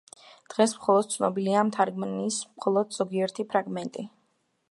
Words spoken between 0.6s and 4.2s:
მხოლოდ ცნობილია ამ თარგმანის მხოლოდ ზოგიერთი ფრაგმენტი.